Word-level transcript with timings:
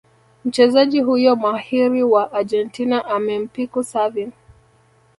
Mchezaji 0.45 0.99
huyo 1.01 1.35
mahiri 1.35 2.03
wa 2.03 2.31
Argentina 2.31 3.05
amempiku 3.05 3.83
Xavi 3.83 4.31